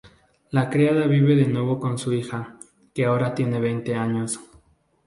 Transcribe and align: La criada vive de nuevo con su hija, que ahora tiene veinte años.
La 0.49 0.67
criada 0.71 1.05
vive 1.05 1.35
de 1.35 1.45
nuevo 1.45 1.79
con 1.79 1.99
su 1.99 2.11
hija, 2.11 2.57
que 2.95 3.05
ahora 3.05 3.35
tiene 3.35 3.59
veinte 3.59 3.93
años. 3.93 4.39